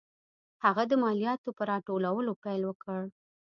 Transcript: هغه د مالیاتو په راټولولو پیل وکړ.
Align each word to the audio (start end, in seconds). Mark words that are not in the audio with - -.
هغه 0.65 0.83
د 0.87 0.93
مالیاتو 1.03 1.49
په 1.57 1.63
راټولولو 1.71 2.31
پیل 2.43 2.61
وکړ. 2.65 2.99